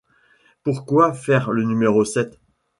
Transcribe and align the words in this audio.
Pourquoi 0.63 1.13
faire 1.13 1.51
le 1.51 1.61
numéro 1.61 2.03
sept? 2.05 2.39